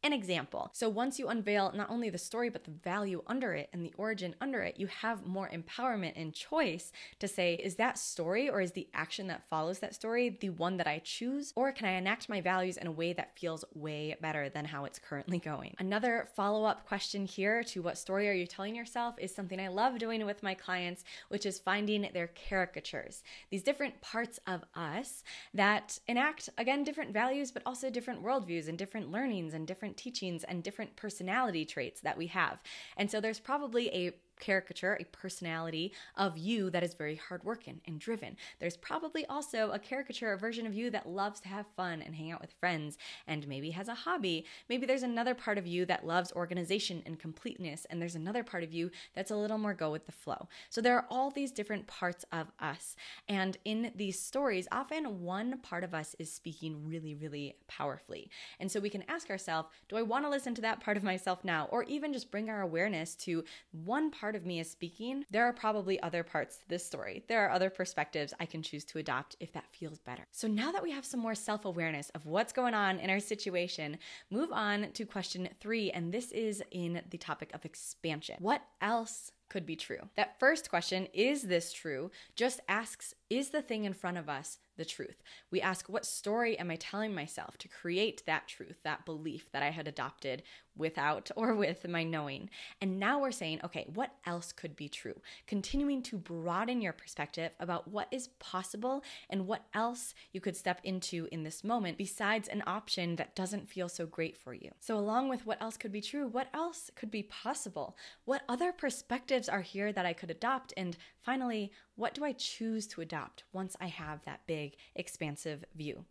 an 0.03 0.13
example. 0.13 0.71
So 0.73 0.89
once 0.89 1.19
you 1.19 1.29
unveil 1.29 1.73
not 1.75 1.91
only 1.91 2.11
the 2.11 2.19
story, 2.19 2.49
but 2.49 2.65
the 2.65 2.71
value 2.71 3.23
under 3.27 3.55
it 3.55 3.69
and 3.73 3.85
the 3.85 3.93
origin 3.99 4.35
under 4.41 4.63
it, 4.63 4.79
you 4.79 4.87
have 4.87 5.27
more 5.27 5.51
empowerment 5.51 6.13
and 6.17 6.33
choice 6.33 6.91
to 7.19 7.29
say, 7.29 7.55
is 7.55 7.77
that 7.77 7.99
story 7.99 8.49
or 8.49 8.61
is 8.61 8.73
the 8.73 8.89
action 8.95 9.27
that 9.27 9.49
follows 9.49 9.81
that 9.81 9.95
story 9.95 10.39
the 10.41 10.51
one 10.51 10.79
that 10.79 10.87
I 10.87 11.01
choose? 11.05 11.53
Or 11.55 11.73
can 11.73 11.87
I 11.87 11.93
enact 11.93 12.29
my 12.29 12.41
values 12.41 12.77
in 12.77 12.87
a 12.87 12.93
way 12.93 13.13
that 13.13 13.39
feels 13.39 13.65
way 13.75 14.17
better 14.21 14.49
than 14.49 14.65
how 14.65 14.85
it's 14.85 14.99
currently 14.99 15.39
going? 15.39 15.75
Another 15.79 16.29
follow 16.35 16.65
up 16.65 16.87
question 16.87 17.27
here 17.27 17.63
to 17.65 17.83
what 17.83 17.99
story 17.99 18.29
are 18.29 18.33
you 18.33 18.47
telling 18.47 18.75
yourself 18.75 19.17
is 19.19 19.35
something 19.35 19.61
I 19.61 19.69
love 19.69 19.99
doing 19.99 20.25
with 20.25 20.43
my 20.43 20.55
clients, 20.55 21.05
which 21.29 21.45
is 21.45 21.59
finding 21.59 22.09
their 22.15 22.31
caricatures. 22.49 23.23
These 23.51 23.63
different 23.63 24.01
parts 24.01 24.39
of 24.47 24.65
us 24.75 25.23
that 25.53 25.99
enact, 26.09 26.49
again, 26.57 26.85
different 26.85 27.13
values, 27.13 27.51
but 27.51 27.63
also 27.67 27.91
different 27.91 28.23
worldviews 28.23 28.69
and 28.69 28.79
different 28.79 29.11
learnings 29.11 29.55
and 29.55 29.67
different 29.67 29.90
different 29.91 29.97
teachings 29.97 30.45
and 30.45 30.63
different 30.63 30.97
personality 30.97 31.65
traits 31.65 32.01
that 32.03 32.17
we 32.17 32.29
have. 32.29 32.59
And 32.97 33.11
so 33.11 33.21
there's 33.21 33.41
probably 33.41 33.89
a 33.89 34.13
caricature, 34.41 34.97
a 34.99 35.05
personality 35.05 35.93
of 36.17 36.37
you 36.37 36.71
that 36.71 36.83
is 36.83 36.95
very 36.95 37.17
hardworking 37.17 37.81
and 37.87 38.01
driven. 38.01 38.37
There's 38.59 38.77
probably 38.77 39.25
also 39.27 39.71
a 39.71 39.79
caricature, 39.79 40.33
a 40.33 40.39
version 40.39 40.67
of 40.67 40.75
you 40.75 40.91
that 40.91 41.09
loves 41.09 41.41
to 41.41 41.49
have 41.49 41.67
fun 41.77 42.03
and 42.03 42.15
hang 42.15 42.33
out 42.33 42.41
with 42.41 42.55
friends 42.59 42.99
and 43.27 43.47
maybe 43.47 43.71
has 43.71 43.89
a 43.89 43.95
hobby. 43.95 44.47
Maybe 44.69 44.87
there's 44.87 45.03
another 45.03 45.35
part 45.35 45.59
of 45.59 45.67
you 45.67 45.85
that 45.87 46.07
loves 46.07 46.33
organization 46.33 47.03
and 47.07 47.19
completeness, 47.19 47.87
and 47.91 48.01
there's 48.01 48.17
another 48.17 48.43
part 48.43 48.65
of 48.65 48.73
you 48.73 48.91
that's 49.15 49.31
a 49.31 49.37
little 49.37 49.59
more 49.59 49.75
go 49.75 49.91
with 49.91 50.07
the 50.07 50.13
flow. 50.13 50.49
So 50.69 50.81
there 50.81 50.97
are 50.97 51.07
all 51.11 51.31
these 51.31 51.53
different 51.53 51.87
parts 51.87 52.25
of 52.33 52.49
us. 52.59 52.97
And 53.29 53.57
in 53.65 53.93
these 53.95 54.19
stories, 54.19 54.67
often 54.73 55.21
one 55.21 55.59
part 55.59 55.85
of 55.85 55.95
us 55.95 56.17
is 56.19 56.33
speaking 56.33 56.87
really, 56.87 57.15
really 57.15 57.57
powerfully. 57.69 58.31
And 58.59 58.71
so 58.71 58.81
we 58.81 58.91
can 58.91 59.05
ask 59.09 59.31
ourselves, 59.31 59.69
do 59.89 59.97
I 59.97 60.03
want 60.03 60.25
to 60.25 60.31
listen 60.31 60.55
to 60.55 60.63
that 60.63 60.81
part 60.81 60.97
of 60.97 61.03
myself 61.03 61.45
now? 61.45 61.69
Or 61.71 61.85
even 61.85 62.13
just 62.13 62.31
bring 62.31 62.49
our 62.49 62.63
awareness 62.63 63.15
to 63.17 63.45
one 63.73 64.11
part 64.11 64.30
part 64.31 64.41
of 64.41 64.47
me 64.47 64.61
is 64.61 64.71
speaking, 64.71 65.25
there 65.29 65.45
are 65.45 65.53
probably 65.53 66.01
other 66.05 66.23
parts 66.23 66.59
to 66.59 66.69
this 66.69 66.87
story. 66.87 67.25
There 67.27 67.45
are 67.45 67.51
other 67.51 67.69
perspectives 67.69 68.33
I 68.39 68.47
can 68.47 68.63
choose 68.63 68.85
to 68.85 68.99
adopt 68.99 69.35
if 69.41 69.53
that 69.55 69.65
feels 69.73 69.99
better. 69.99 70.25
So 70.31 70.47
now 70.47 70.71
that 70.71 70.85
we 70.85 70.93
have 70.93 71.05
some 71.05 71.19
more 71.19 71.35
self 71.35 71.65
awareness 71.65 72.11
of 72.11 72.27
what's 72.27 72.53
going 72.53 72.73
on 72.73 73.01
in 73.01 73.11
our 73.11 73.19
situation, 73.19 73.99
move 74.31 74.53
on 74.53 74.93
to 74.93 75.05
question 75.05 75.49
three. 75.59 75.91
And 75.91 76.13
this 76.13 76.31
is 76.31 76.63
in 76.71 77.03
the 77.11 77.19
topic 77.19 77.51
of 77.55 77.65
expansion. 77.65 78.37
What 78.39 78.63
else 78.81 79.33
could 79.49 79.67
be 79.67 79.75
true? 79.75 80.09
That 80.15 80.39
first 80.39 80.71
question, 80.71 81.09
is 81.13 81.43
this 81.43 81.73
true, 81.73 82.13
just 82.37 82.61
asks, 82.69 83.15
is 83.31 83.51
the 83.51 83.63
thing 83.63 83.85
in 83.85 83.95
front 83.95 84.19
of 84.19 84.29
us 84.29 84.59
the 84.77 84.85
truth? 84.85 85.23
We 85.51 85.61
ask, 85.61 85.89
what 85.89 86.05
story 86.05 86.59
am 86.59 86.71
I 86.71 86.77
telling 86.77 87.15
myself 87.15 87.57
to 87.59 87.69
create 87.69 88.25
that 88.27 88.49
truth, 88.49 88.79
that 88.83 89.05
belief 89.05 89.53
that 89.53 89.63
I 89.63 89.71
had 89.71 89.87
adopted 89.87 90.43
without 90.77 91.31
or 91.37 91.55
with 91.55 91.87
my 91.87 92.03
knowing? 92.03 92.51
And 92.81 92.99
now 92.99 93.21
we're 93.21 93.31
saying, 93.31 93.61
okay, 93.63 93.87
what 93.95 94.15
else 94.27 94.53
could 94.53 94.75
be 94.75 94.89
true? 94.89 95.21
Continuing 95.47 96.03
to 96.05 96.17
broaden 96.17 96.81
your 96.81 96.93
perspective 96.93 97.53
about 97.61 97.87
what 97.87 98.09
is 98.11 98.29
possible 98.41 99.05
and 99.29 99.47
what 99.47 99.67
else 99.75 100.15
you 100.33 100.41
could 100.41 100.57
step 100.57 100.81
into 100.83 101.29
in 101.31 101.45
this 101.45 101.63
moment 101.63 101.99
besides 101.99 102.49
an 102.49 102.65
option 102.67 103.15
that 103.17 103.37
doesn't 103.37 103.69
feel 103.69 103.89
so 103.89 104.07
great 104.07 104.37
for 104.37 104.55
you. 104.55 104.73
So, 104.81 104.97
along 104.99 105.29
with 105.29 105.47
what 105.47 105.63
else 105.63 105.77
could 105.77 105.93
be 105.93 106.01
true, 106.01 106.27
what 106.27 106.49
else 106.53 106.91
could 106.97 107.11
be 107.11 107.23
possible? 107.23 107.97
What 108.25 108.43
other 108.49 108.73
perspectives 108.73 109.49
are 109.49 109.61
here 109.61 109.93
that 109.93 110.07
I 110.07 110.15
could 110.15 110.31
adopt? 110.31 110.73
And 110.77 110.97
finally, 111.21 111.71
what 112.01 112.15
do 112.15 112.25
I 112.25 112.33
choose 112.33 112.87
to 112.89 113.03
adopt 113.03 113.45
once 113.53 113.77
I 113.79 113.89
have 113.89 114.25
that 114.25 114.41
big, 114.47 114.77
expansive 114.95 115.67
view? 115.75 116.07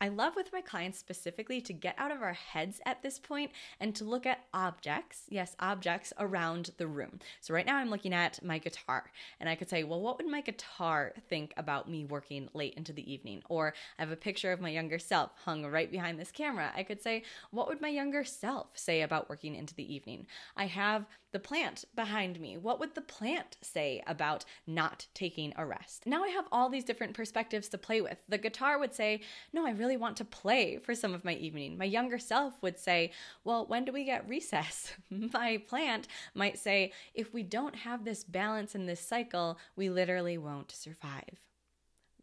I 0.00 0.08
love 0.08 0.36
with 0.36 0.52
my 0.52 0.62
clients 0.62 0.98
specifically 0.98 1.60
to 1.60 1.72
get 1.72 1.94
out 1.98 2.10
of 2.10 2.22
our 2.22 2.32
heads 2.32 2.80
at 2.84 3.02
this 3.02 3.18
point 3.18 3.52
and 3.78 3.94
to 3.94 4.04
look 4.04 4.24
at 4.24 4.46
objects, 4.54 5.24
yes, 5.28 5.54
objects 5.60 6.14
around 6.18 6.70
the 6.78 6.86
room. 6.86 7.20
So 7.42 7.52
right 7.52 7.66
now 7.66 7.76
I'm 7.76 7.90
looking 7.90 8.14
at 8.14 8.42
my 8.42 8.58
guitar 8.58 9.12
and 9.38 9.48
I 9.48 9.54
could 9.54 9.68
say, 9.68 9.84
well, 9.84 10.00
what 10.00 10.16
would 10.16 10.26
my 10.26 10.40
guitar 10.40 11.12
think 11.28 11.52
about 11.58 11.90
me 11.90 12.06
working 12.06 12.48
late 12.54 12.74
into 12.74 12.94
the 12.94 13.10
evening? 13.10 13.42
Or 13.48 13.74
I 13.98 14.02
have 14.02 14.10
a 14.10 14.16
picture 14.16 14.50
of 14.50 14.62
my 14.62 14.70
younger 14.70 14.98
self 14.98 15.30
hung 15.44 15.64
right 15.66 15.90
behind 15.90 16.18
this 16.18 16.32
camera. 16.32 16.72
I 16.74 16.82
could 16.82 17.02
say, 17.02 17.22
what 17.50 17.68
would 17.68 17.82
my 17.82 17.88
younger 17.88 18.24
self 18.24 18.68
say 18.74 19.02
about 19.02 19.28
working 19.28 19.54
into 19.54 19.74
the 19.74 19.94
evening? 19.94 20.26
I 20.56 20.66
have 20.66 21.06
the 21.34 21.40
plant 21.40 21.84
behind 21.96 22.38
me. 22.38 22.56
What 22.56 22.78
would 22.78 22.94
the 22.94 23.00
plant 23.00 23.56
say 23.60 24.00
about 24.06 24.44
not 24.68 25.08
taking 25.14 25.52
a 25.56 25.66
rest? 25.66 26.06
Now 26.06 26.22
I 26.22 26.28
have 26.28 26.46
all 26.52 26.68
these 26.68 26.84
different 26.84 27.12
perspectives 27.12 27.68
to 27.70 27.76
play 27.76 28.00
with. 28.00 28.18
The 28.28 28.38
guitar 28.38 28.78
would 28.78 28.94
say, 28.94 29.20
no, 29.52 29.66
I 29.66 29.72
really 29.72 29.96
want 29.96 30.16
to 30.18 30.24
play 30.24 30.78
for 30.78 30.94
some 30.94 31.12
of 31.12 31.24
my 31.24 31.34
evening. 31.34 31.76
My 31.76 31.86
younger 31.86 32.20
self 32.20 32.54
would 32.62 32.78
say, 32.78 33.10
Well, 33.42 33.66
when 33.66 33.84
do 33.84 33.92
we 33.92 34.04
get 34.04 34.28
recess? 34.28 34.92
my 35.10 35.60
plant 35.66 36.06
might 36.34 36.56
say, 36.56 36.92
If 37.14 37.34
we 37.34 37.42
don't 37.42 37.74
have 37.74 38.04
this 38.04 38.22
balance 38.22 38.76
in 38.76 38.86
this 38.86 39.00
cycle, 39.00 39.58
we 39.74 39.90
literally 39.90 40.38
won't 40.38 40.70
survive. 40.70 41.40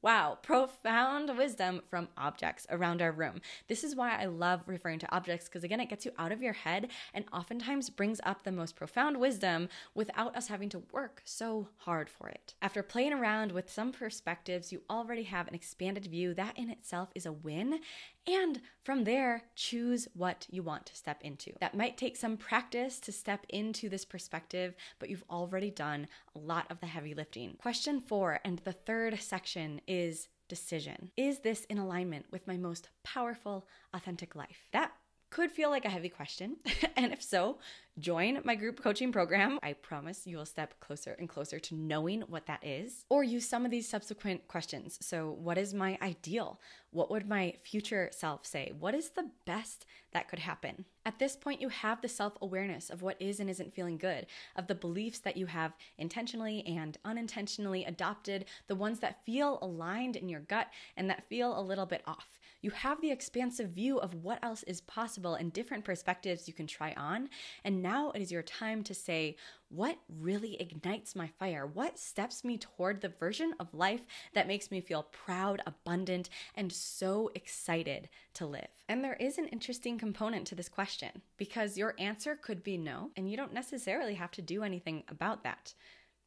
Wow, 0.04 0.40
profound 0.42 1.38
wisdom 1.38 1.84
from 1.88 2.08
objects 2.18 2.66
around 2.72 3.04
our 3.04 3.12
room. 3.12 3.40
This 3.68 3.84
is 3.84 3.96
why 3.96 4.18
I 4.20 4.26
love 4.26 4.64
referring 4.66 4.98
to 5.00 5.16
objects 5.16 5.46
because, 5.46 5.64
again, 5.64 5.80
it 5.80 5.90
gets 5.90 6.06
you 6.06 6.12
out 6.18 6.32
of 6.32 6.42
your 6.42 6.54
head 6.54 6.88
and 7.14 7.26
oftentimes 7.32 7.92
brings 7.92 8.20
up 8.24 8.44
the 8.44 8.52
most 8.52 8.76
profound 8.76 9.20
wisdom 9.20 9.70
without 9.94 10.36
us 10.36 10.48
having 10.48 10.70
to 10.70 10.82
work 10.92 11.22
so 11.24 11.68
hard 11.78 12.10
for 12.10 12.30
it. 12.30 12.56
After 12.64 12.82
playing 12.82 13.14
around 13.14 13.52
with 13.52 13.72
some 13.72 13.92
perspectives, 13.92 14.72
you 14.72 14.82
already 14.90 15.24
have 15.24 15.48
an 15.48 15.54
expanded 15.54 16.08
view. 16.08 16.34
That 16.34 16.58
in 16.58 16.72
itself 16.72 17.10
is 17.14 17.28
a 17.28 17.32
win. 17.32 17.80
And 18.28 18.62
from 18.84 19.04
there, 19.04 19.44
choose 19.56 20.08
what 20.14 20.46
you 20.50 20.62
want 20.62 20.86
to 20.88 20.96
step 20.96 21.22
into. 21.22 21.54
That 21.60 21.76
might 21.76 21.98
take 21.98 22.16
some 22.16 22.38
practice 22.38 23.00
to 23.02 23.12
step 23.12 23.46
into 23.50 23.90
this 23.90 24.06
perspective, 24.06 24.76
but 25.00 25.10
you've 25.10 25.24
already 25.30 25.72
done 25.72 26.08
a 26.36 26.40
lot 26.40 26.66
of 26.70 26.80
the 26.80 26.86
heavy 26.86 27.16
lifting. 27.16 27.58
Question 27.60 28.00
four, 28.00 28.40
and 28.44 28.60
the 28.60 28.74
third 28.74 29.20
section 29.20 29.82
is 29.92 30.30
decision. 30.48 31.12
Is 31.18 31.40
this 31.40 31.66
in 31.66 31.78
alignment 31.78 32.26
with 32.32 32.48
my 32.48 32.56
most 32.56 32.88
powerful, 33.04 33.68
authentic 33.94 34.36
life? 34.36 34.70
That 34.72 34.94
could 35.32 35.50
feel 35.50 35.70
like 35.70 35.86
a 35.86 35.90
heavy 35.90 36.10
question. 36.10 36.58
and 36.96 37.12
if 37.12 37.24
so, 37.24 37.58
join 37.98 38.42
my 38.44 38.54
group 38.54 38.84
coaching 38.84 39.12
program. 39.12 39.58
I 39.64 39.74
promise 39.74 40.28
you 40.28 40.38
will 40.38 40.46
step 40.46 40.80
closer 40.82 41.16
and 41.18 41.28
closer 41.28 41.58
to 41.58 41.76
knowing 41.76 42.22
what 42.22 42.46
that 42.46 42.64
is. 42.64 43.06
Or 43.10 43.24
use 43.24 43.48
some 43.48 43.66
of 43.66 43.72
these 43.72 43.88
subsequent 43.88 44.48
questions. 44.48 45.00
So, 45.02 45.32
what 45.32 45.58
is 45.58 45.74
my 45.74 45.98
ideal? 46.02 46.60
What 46.92 47.10
would 47.10 47.28
my 47.28 47.56
future 47.64 48.10
self 48.12 48.46
say? 48.46 48.74
What 48.78 48.94
is 48.94 49.12
the 49.12 49.32
best 49.46 49.86
that 50.12 50.28
could 50.28 50.40
happen? 50.40 50.86
At 51.06 51.18
this 51.18 51.36
point, 51.36 51.62
you 51.62 51.70
have 51.70 52.02
the 52.02 52.10
self 52.10 52.34
awareness 52.42 52.90
of 52.90 53.02
what 53.02 53.22
is 53.22 53.40
and 53.40 53.50
isn't 53.50 53.74
feeling 53.74 53.98
good, 53.98 54.28
of 54.56 54.68
the 54.68 54.76
beliefs 54.76 55.20
that 55.20 55.38
you 55.38 55.46
have 55.46 55.74
intentionally 55.98 56.64
and 56.68 56.98
unintentionally 57.06 57.86
adopted, 57.86 58.46
the 58.68 58.76
ones 58.76 59.00
that 59.00 59.26
feel 59.26 59.60
aligned 59.62 60.18
in 60.18 60.28
your 60.28 60.42
gut 60.42 60.68
and 60.98 61.10
that 61.10 61.28
feel 61.30 61.58
a 61.58 61.64
little 61.64 61.86
bit 61.86 62.04
off. 62.06 62.38
You 62.62 62.72
have 62.72 63.02
the 63.02 63.12
expansive 63.12 63.72
view 63.72 63.98
of 64.00 64.14
what 64.14 64.44
else 64.44 64.64
is 64.64 64.82
possible 64.82 65.34
and 65.34 65.52
different 65.52 65.84
perspectives 65.84 66.48
you 66.48 66.54
can 66.54 66.68
try 66.68 66.94
on. 66.94 67.30
And 67.64 67.82
now 67.82 68.12
it 68.12 68.22
is 68.22 68.32
your 68.32 68.44
time 68.44 68.84
to 68.84 68.94
say, 68.94 69.36
what 69.70 69.98
really 70.10 70.62
ignites 70.62 71.16
my 71.16 71.28
fire? 71.28 71.66
What 71.66 71.98
steps 71.98 72.44
me 72.44 72.58
toward 72.58 73.02
the 73.02 73.14
version 73.20 73.54
of 73.60 73.74
life 73.74 74.02
that 74.34 74.48
makes 74.48 74.70
me 74.70 74.82
feel 74.82 75.08
proud, 75.12 75.62
abundant, 75.66 76.30
and 76.56 76.72
so 76.72 77.32
excited 77.36 78.10
to 78.36 78.46
live? 78.46 78.68
And 78.90 79.04
there 79.04 79.16
is 79.16 79.38
an 79.38 79.48
interesting 79.48 79.98
component 79.98 80.46
to 80.48 80.56
this 80.56 80.70
question 80.70 81.22
because 81.38 81.78
your 81.78 81.96
answer 81.98 82.36
could 82.36 82.64
be 82.64 82.78
no, 82.78 83.12
and 83.16 83.30
you 83.30 83.38
don't 83.38 83.54
necessarily 83.54 84.16
have 84.16 84.32
to 84.32 84.42
do 84.42 84.64
anything 84.64 85.04
about 85.08 85.44
that. 85.44 85.74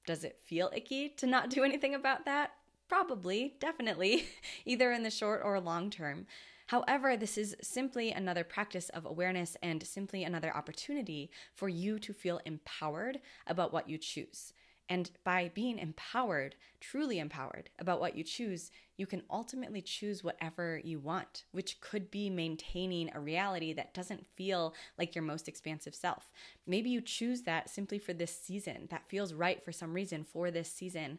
Does 0.07 0.25
it 0.25 0.41
feel 0.45 0.71
icky 0.75 1.11
to 1.11 1.27
not 1.27 1.51
do 1.51 1.63
anything 1.63 1.95
about 1.95 2.25
that? 2.25 2.53
Probably, 2.89 3.55
definitely, 3.61 4.27
either 4.65 4.93
in 4.93 5.03
the 5.03 5.11
short 5.11 5.43
or 5.45 5.59
long 5.61 5.91
term. 5.91 6.27
However, 6.67 7.17
this 7.17 7.37
is 7.37 7.57
simply 7.61 8.11
another 8.11 8.45
practice 8.45 8.89
of 8.91 9.05
awareness 9.05 9.57
and 9.63 9.83
simply 9.83 10.25
another 10.25 10.55
opportunity 10.55 11.31
for 11.55 11.69
you 11.69 11.99
to 11.99 12.13
feel 12.13 12.41
empowered 12.47 13.21
about 13.47 13.73
what 13.73 13.89
you 13.89 13.99
choose. 13.99 14.53
And 14.89 15.11
by 15.25 15.51
being 15.55 15.79
empowered, 15.79 16.57
truly 16.79 17.19
empowered 17.19 17.71
about 17.79 18.01
what 18.01 18.17
you 18.17 18.23
choose, 18.23 18.71
you 18.99 19.07
can 19.07 19.23
ultimately 19.31 19.81
choose 19.81 20.23
whatever 20.23 20.79
you 20.85 20.99
want, 20.99 21.45
which 21.53 21.81
could 21.81 22.11
be 22.11 22.29
maintaining 22.29 23.11
a 23.15 23.21
reality 23.21 23.73
that 23.73 23.95
doesn't 23.95 24.27
feel 24.37 24.75
like 24.99 25.15
your 25.15 25.25
most 25.25 25.49
expansive 25.49 25.95
self. 25.95 26.31
Maybe 26.67 26.91
you 26.91 27.01
choose 27.01 27.43
that 27.43 27.71
simply 27.71 27.99
for 27.99 28.13
this 28.13 28.39
season, 28.39 28.89
that 28.91 29.09
feels 29.09 29.33
right 29.33 29.65
for 29.65 29.73
some 29.73 29.95
reason 29.95 30.23
for 30.23 30.51
this 30.51 30.71
season. 30.71 31.19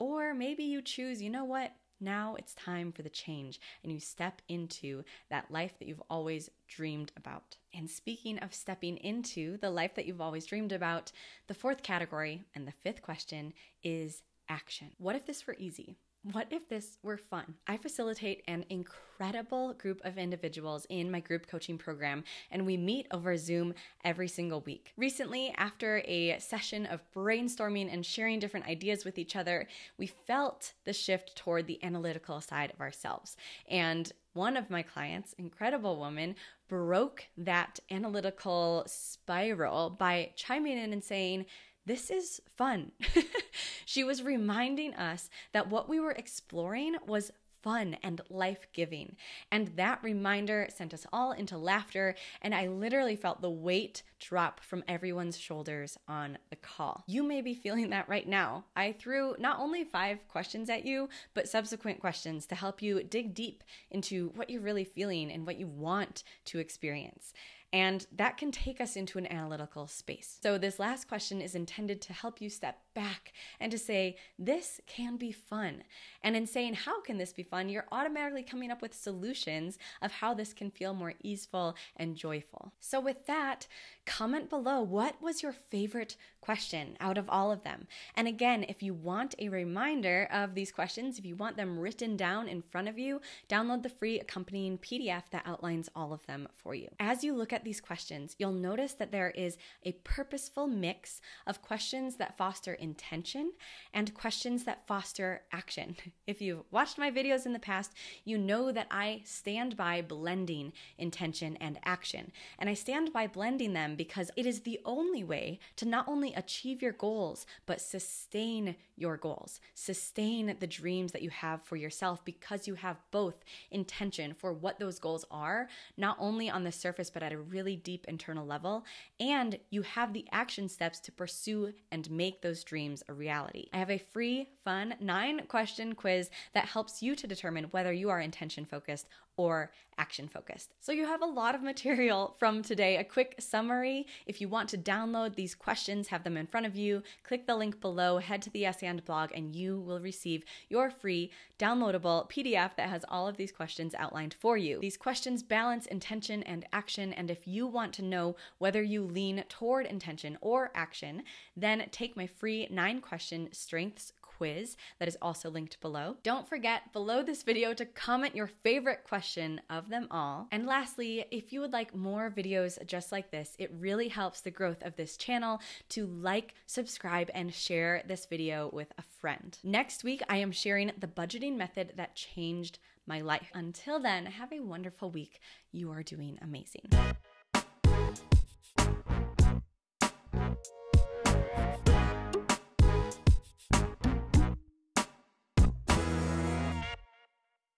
Or 0.00 0.34
maybe 0.34 0.64
you 0.64 0.82
choose, 0.82 1.22
you 1.22 1.30
know 1.30 1.44
what? 1.44 1.72
Now 2.00 2.34
it's 2.38 2.54
time 2.54 2.90
for 2.90 3.02
the 3.02 3.10
change, 3.10 3.60
and 3.82 3.92
you 3.92 4.00
step 4.00 4.40
into 4.48 5.04
that 5.28 5.50
life 5.50 5.78
that 5.78 5.86
you've 5.86 6.02
always 6.08 6.48
dreamed 6.66 7.12
about. 7.16 7.58
And 7.74 7.88
speaking 7.88 8.38
of 8.38 8.54
stepping 8.54 8.96
into 8.96 9.58
the 9.58 9.70
life 9.70 9.94
that 9.96 10.06
you've 10.06 10.20
always 10.22 10.46
dreamed 10.46 10.72
about, 10.72 11.12
the 11.46 11.54
fourth 11.54 11.82
category 11.82 12.42
and 12.54 12.66
the 12.66 12.72
fifth 12.72 13.02
question 13.02 13.52
is 13.82 14.22
action. 14.48 14.92
What 14.96 15.14
if 15.14 15.26
this 15.26 15.46
were 15.46 15.56
easy? 15.58 15.98
What 16.22 16.48
if 16.50 16.68
this 16.68 16.98
were 17.02 17.16
fun? 17.16 17.54
I 17.66 17.78
facilitate 17.78 18.42
an 18.46 18.66
incredible 18.68 19.72
group 19.72 20.02
of 20.04 20.18
individuals 20.18 20.86
in 20.90 21.10
my 21.10 21.20
group 21.20 21.46
coaching 21.46 21.78
program, 21.78 22.24
and 22.50 22.66
we 22.66 22.76
meet 22.76 23.06
over 23.10 23.38
Zoom 23.38 23.72
every 24.04 24.28
single 24.28 24.60
week. 24.60 24.92
Recently, 24.98 25.54
after 25.56 26.02
a 26.04 26.38
session 26.38 26.84
of 26.84 27.00
brainstorming 27.16 27.90
and 27.90 28.04
sharing 28.04 28.38
different 28.38 28.66
ideas 28.66 29.02
with 29.02 29.16
each 29.16 29.34
other, 29.34 29.66
we 29.96 30.06
felt 30.06 30.74
the 30.84 30.92
shift 30.92 31.36
toward 31.36 31.66
the 31.66 31.82
analytical 31.82 32.42
side 32.42 32.70
of 32.70 32.82
ourselves. 32.82 33.38
And 33.66 34.12
one 34.34 34.58
of 34.58 34.68
my 34.68 34.82
clients, 34.82 35.32
incredible 35.38 35.96
woman, 35.96 36.36
broke 36.68 37.24
that 37.38 37.80
analytical 37.90 38.84
spiral 38.86 39.88
by 39.88 40.32
chiming 40.36 40.76
in 40.76 40.92
and 40.92 41.02
saying, 41.02 41.46
this 41.86 42.10
is 42.10 42.40
fun. 42.56 42.92
she 43.84 44.04
was 44.04 44.22
reminding 44.22 44.94
us 44.94 45.30
that 45.52 45.68
what 45.68 45.88
we 45.88 46.00
were 46.00 46.12
exploring 46.12 46.96
was 47.06 47.32
fun 47.62 47.96
and 48.02 48.20
life 48.30 48.66
giving. 48.72 49.16
And 49.50 49.68
that 49.76 50.02
reminder 50.02 50.68
sent 50.74 50.94
us 50.94 51.06
all 51.12 51.32
into 51.32 51.58
laughter, 51.58 52.14
and 52.42 52.54
I 52.54 52.68
literally 52.68 53.16
felt 53.16 53.40
the 53.40 53.50
weight 53.50 54.02
drop 54.18 54.60
from 54.60 54.84
everyone's 54.88 55.38
shoulders 55.38 55.98
on 56.08 56.38
the 56.50 56.56
call. 56.56 57.04
You 57.06 57.22
may 57.22 57.40
be 57.40 57.54
feeling 57.54 57.90
that 57.90 58.08
right 58.08 58.28
now. 58.28 58.64
I 58.76 58.92
threw 58.92 59.34
not 59.38 59.58
only 59.58 59.84
five 59.84 60.26
questions 60.28 60.70
at 60.70 60.84
you, 60.84 61.08
but 61.34 61.48
subsequent 61.48 62.00
questions 62.00 62.46
to 62.46 62.54
help 62.54 62.82
you 62.82 63.02
dig 63.02 63.34
deep 63.34 63.64
into 63.90 64.32
what 64.34 64.50
you're 64.50 64.60
really 64.60 64.84
feeling 64.84 65.30
and 65.30 65.46
what 65.46 65.58
you 65.58 65.66
want 65.66 66.22
to 66.46 66.58
experience. 66.58 67.32
And 67.72 68.04
that 68.16 68.36
can 68.36 68.50
take 68.50 68.80
us 68.80 68.96
into 68.96 69.18
an 69.18 69.30
analytical 69.30 69.86
space. 69.86 70.38
So, 70.42 70.58
this 70.58 70.80
last 70.80 71.06
question 71.06 71.40
is 71.40 71.54
intended 71.54 72.00
to 72.02 72.12
help 72.12 72.40
you 72.40 72.50
step 72.50 72.80
back 72.94 73.32
and 73.60 73.70
to 73.70 73.78
say, 73.78 74.16
this 74.38 74.80
can 74.86 75.16
be 75.16 75.30
fun. 75.30 75.84
And 76.22 76.34
in 76.34 76.46
saying, 76.46 76.74
how 76.74 77.00
can 77.00 77.18
this 77.18 77.32
be 77.32 77.44
fun, 77.44 77.68
you're 77.68 77.86
automatically 77.92 78.42
coming 78.42 78.72
up 78.72 78.82
with 78.82 78.92
solutions 78.92 79.78
of 80.02 80.10
how 80.10 80.34
this 80.34 80.52
can 80.52 80.70
feel 80.70 80.94
more 80.94 81.14
easeful 81.22 81.76
and 81.96 82.16
joyful. 82.16 82.72
So, 82.80 83.00
with 83.00 83.26
that, 83.26 83.68
comment 84.10 84.50
below 84.50 84.82
what 84.82 85.22
was 85.22 85.40
your 85.40 85.52
favorite 85.52 86.16
question 86.40 86.96
out 86.98 87.16
of 87.16 87.28
all 87.28 87.52
of 87.52 87.62
them. 87.62 87.86
And 88.16 88.26
again, 88.26 88.64
if 88.68 88.82
you 88.82 88.92
want 88.92 89.36
a 89.38 89.48
reminder 89.48 90.28
of 90.32 90.54
these 90.56 90.72
questions, 90.72 91.16
if 91.16 91.24
you 91.24 91.36
want 91.36 91.56
them 91.56 91.78
written 91.78 92.16
down 92.16 92.48
in 92.48 92.60
front 92.60 92.88
of 92.88 92.98
you, 92.98 93.20
download 93.48 93.84
the 93.84 93.88
free 93.88 94.18
accompanying 94.18 94.78
PDF 94.78 95.30
that 95.30 95.46
outlines 95.46 95.88
all 95.94 96.12
of 96.12 96.26
them 96.26 96.48
for 96.56 96.74
you. 96.74 96.88
As 96.98 97.22
you 97.22 97.34
look 97.34 97.52
at 97.52 97.62
these 97.62 97.80
questions, 97.80 98.34
you'll 98.36 98.52
notice 98.52 98.94
that 98.94 99.12
there 99.12 99.30
is 99.30 99.56
a 99.84 99.92
purposeful 99.92 100.66
mix 100.66 101.20
of 101.46 101.62
questions 101.62 102.16
that 102.16 102.36
foster 102.36 102.74
intention 102.74 103.52
and 103.94 104.12
questions 104.14 104.64
that 104.64 104.86
foster 104.88 105.42
action. 105.52 105.96
If 106.26 106.40
you've 106.40 106.62
watched 106.70 106.96
my 106.96 107.10
videos 107.10 107.44
in 107.44 107.52
the 107.52 107.58
past, 107.58 107.92
you 108.24 108.38
know 108.38 108.70
that 108.70 108.86
I 108.90 109.22
stand 109.24 109.76
by 109.76 110.00
blending 110.00 110.72
intention 110.96 111.56
and 111.60 111.80
action. 111.84 112.30
And 112.56 112.70
I 112.70 112.74
stand 112.74 113.12
by 113.12 113.26
blending 113.26 113.72
them 113.72 113.96
because 114.00 114.30
it 114.34 114.46
is 114.46 114.60
the 114.60 114.80
only 114.86 115.22
way 115.22 115.58
to 115.76 115.84
not 115.84 116.08
only 116.08 116.32
achieve 116.32 116.80
your 116.80 116.92
goals, 116.92 117.44
but 117.66 117.82
sustain 117.82 118.74
your 118.96 119.18
goals, 119.18 119.60
sustain 119.74 120.56
the 120.58 120.66
dreams 120.66 121.12
that 121.12 121.20
you 121.20 121.28
have 121.28 121.62
for 121.62 121.76
yourself 121.76 122.24
because 122.24 122.66
you 122.66 122.72
have 122.76 122.96
both 123.10 123.44
intention 123.70 124.32
for 124.32 124.54
what 124.54 124.78
those 124.78 124.98
goals 124.98 125.26
are, 125.30 125.68
not 125.98 126.16
only 126.18 126.48
on 126.48 126.64
the 126.64 126.72
surface, 126.72 127.10
but 127.10 127.22
at 127.22 127.34
a 127.34 127.36
really 127.36 127.76
deep 127.76 128.06
internal 128.08 128.46
level, 128.46 128.86
and 129.20 129.58
you 129.68 129.82
have 129.82 130.14
the 130.14 130.24
action 130.32 130.66
steps 130.66 130.98
to 131.00 131.12
pursue 131.12 131.70
and 131.92 132.10
make 132.10 132.40
those 132.40 132.64
dreams 132.64 133.02
a 133.06 133.12
reality. 133.12 133.68
I 133.74 133.76
have 133.80 133.90
a 133.90 133.98
free, 133.98 134.48
fun 134.64 134.94
nine 134.98 135.42
question 135.46 135.94
quiz 135.94 136.30
that 136.54 136.64
helps 136.64 137.02
you 137.02 137.14
to 137.16 137.26
determine 137.26 137.64
whether 137.64 137.92
you 137.92 138.08
are 138.08 138.22
intention 138.22 138.64
focused 138.64 139.08
or 139.40 139.70
action 139.96 140.28
focused. 140.28 140.72
So 140.80 140.92
you 140.92 141.06
have 141.06 141.22
a 141.22 141.26
lot 141.26 141.54
of 141.54 141.62
material 141.62 142.34
from 142.38 142.62
today. 142.62 142.96
A 142.96 143.04
quick 143.04 143.36
summary. 143.38 144.06
If 144.26 144.40
you 144.40 144.48
want 144.48 144.68
to 144.70 144.78
download 144.78 145.34
these 145.34 145.54
questions, 145.54 146.08
have 146.08 146.24
them 146.24 146.38
in 146.38 146.46
front 146.46 146.66
of 146.66 146.74
you, 146.74 147.02
click 147.22 147.46
the 147.46 147.54
link 147.54 147.80
below, 147.80 148.18
head 148.18 148.40
to 148.42 148.50
the 148.50 148.60
Yes 148.60 148.82
and 148.82 149.04
blog, 149.04 149.30
and 149.34 149.54
you 149.54 149.78
will 149.78 150.00
receive 150.00 150.42
your 150.68 150.90
free 150.90 151.30
downloadable 151.58 152.30
PDF 152.30 152.76
that 152.76 152.88
has 152.88 153.04
all 153.08 153.28
of 153.28 153.36
these 153.36 153.52
questions 153.52 153.94
outlined 153.94 154.34
for 154.40 154.56
you. 154.56 154.80
These 154.80 154.96
questions 154.96 155.42
balance 155.42 155.84
intention 155.86 156.42
and 156.44 156.64
action, 156.72 157.12
and 157.12 157.30
if 157.30 157.46
you 157.46 157.66
want 157.66 157.92
to 157.94 158.02
know 158.02 158.36
whether 158.58 158.82
you 158.82 159.04
lean 159.04 159.44
toward 159.48 159.84
intention 159.86 160.38
or 160.40 160.70
action, 160.74 161.22
then 161.56 161.86
take 161.90 162.16
my 162.16 162.26
free 162.26 162.66
nine 162.70 163.00
question 163.00 163.48
strengths 163.52 164.14
quiz 164.40 164.74
that 164.98 165.06
is 165.06 165.18
also 165.20 165.50
linked 165.50 165.78
below. 165.82 166.16
Don't 166.22 166.48
forget 166.48 166.94
below 166.94 167.22
this 167.22 167.42
video 167.42 167.74
to 167.74 167.84
comment 167.84 168.34
your 168.34 168.46
favorite 168.46 169.04
question 169.06 169.60
of 169.68 169.90
them 169.90 170.08
all. 170.10 170.48
And 170.50 170.64
lastly, 170.64 171.26
if 171.30 171.52
you 171.52 171.60
would 171.60 171.74
like 171.74 171.94
more 171.94 172.32
videos 172.34 172.82
just 172.86 173.12
like 173.12 173.30
this, 173.30 173.54
it 173.58 173.70
really 173.78 174.08
helps 174.08 174.40
the 174.40 174.50
growth 174.50 174.82
of 174.82 174.96
this 174.96 175.18
channel 175.18 175.60
to 175.90 176.06
like, 176.06 176.54
subscribe, 176.64 177.30
and 177.34 177.52
share 177.52 178.02
this 178.08 178.24
video 178.24 178.70
with 178.72 178.90
a 178.96 179.02
friend. 179.02 179.58
Next 179.62 180.04
week, 180.04 180.22
I 180.30 180.38
am 180.38 180.52
sharing 180.52 180.90
the 180.96 181.06
budgeting 181.06 181.58
method 181.58 181.92
that 181.96 182.14
changed 182.14 182.78
my 183.06 183.20
life. 183.20 183.50
Until 183.52 184.00
then, 184.00 184.24
have 184.24 184.54
a 184.54 184.60
wonderful 184.60 185.10
week. 185.10 185.40
You 185.70 185.90
are 185.90 186.02
doing 186.02 186.38
amazing. 186.40 186.88